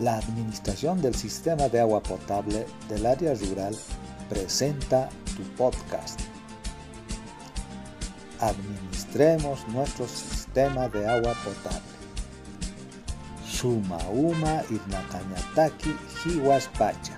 [0.00, 3.76] La Administración del Sistema de Agua Potable del Área Rural
[4.28, 6.20] presenta tu podcast.
[8.38, 11.82] Administremos nuestro sistema de agua potable.
[13.44, 15.92] Suma Uma Irnakañataki
[16.24, 17.16] Hiwaspacha.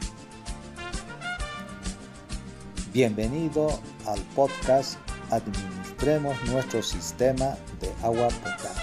[2.94, 4.96] Bienvenido al podcast
[5.30, 8.80] Administremos nuestro sistema de agua potable.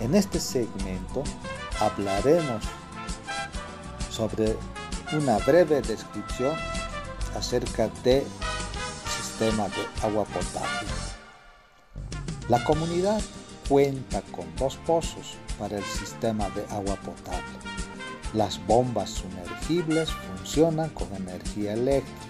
[0.00, 1.22] En este segmento
[1.80, 2.62] hablaremos
[4.10, 4.56] sobre
[5.12, 6.56] una breve descripción
[7.36, 8.24] acerca del
[9.16, 10.88] sistema de agua potable.
[12.48, 13.20] La comunidad
[13.68, 17.58] cuenta con dos pozos para el sistema de agua potable.
[18.34, 22.26] Las bombas sumergibles funcionan con energía eléctrica,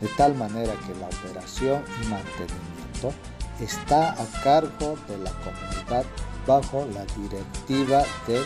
[0.00, 3.12] de tal manera que la operación y mantenimiento
[3.60, 6.04] está a cargo de la comunidad
[6.48, 8.42] bajo la directiva de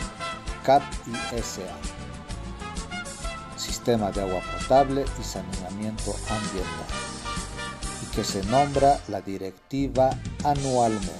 [0.65, 1.61] CAP-ISA,
[3.55, 6.85] Sistema de Agua Potable y Saneamiento Ambiental,
[8.03, 10.09] y que se nombra la directiva
[10.43, 11.13] anualmente.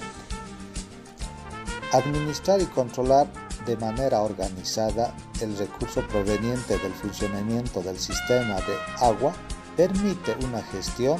[1.92, 3.28] Administrar y controlar
[3.64, 9.32] de manera organizada el recurso proveniente del funcionamiento del sistema de agua
[9.74, 11.18] permite una gestión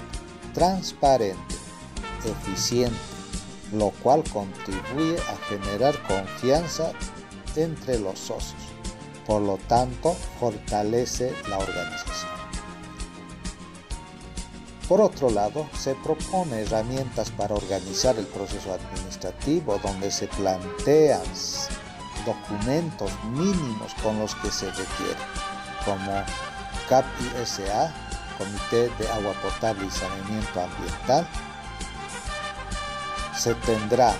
[0.52, 1.54] transparente,
[2.26, 3.13] eficiente,
[3.74, 6.92] lo cual contribuye a generar confianza
[7.56, 8.62] entre los socios.
[9.26, 12.34] Por lo tanto, fortalece la organización.
[14.88, 21.22] Por otro lado, se propone herramientas para organizar el proceso administrativo donde se plantean
[22.26, 25.20] documentos mínimos con los que se requiere,
[25.86, 26.22] como
[26.88, 27.94] CAP-ISA,
[28.36, 31.26] Comité de Agua Potable y Saneamiento Ambiental,
[33.44, 34.14] se tendrá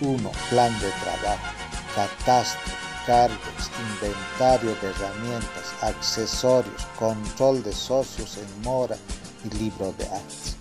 [0.00, 0.30] 1.
[0.50, 1.46] Plan de trabajo,
[1.94, 2.72] catastro,
[3.06, 8.96] cargos, inventario de herramientas, accesorios, control de socios en mora
[9.44, 10.56] y libro de actas.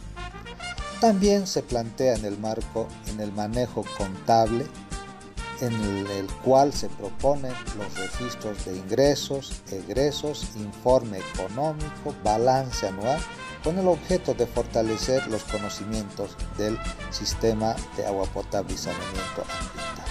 [1.01, 4.67] También se plantea en el marco en el manejo contable
[5.61, 5.73] en
[6.11, 13.19] el cual se proponen los registros de ingresos, egresos, informe económico, balance anual
[13.65, 16.77] con el objeto de fortalecer los conocimientos del
[17.09, 20.05] sistema de agua potable y saneamiento ambiental.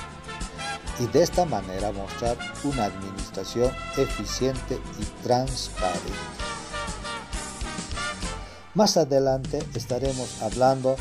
[0.98, 6.00] Y de esta manera mostrar una administración eficiente y transparente.
[8.74, 10.96] Más adelante estaremos hablando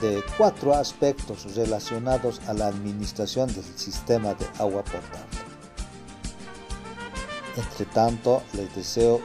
[0.00, 5.42] de cuatro aspectos relacionados a la administración del sistema de agua potable.
[7.54, 9.20] Entre tanto, les deseo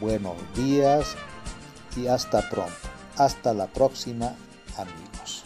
[0.00, 1.16] buenos días,
[1.96, 2.72] y hasta pronto.
[3.16, 4.34] Hasta la próxima,
[4.76, 5.44] amigos.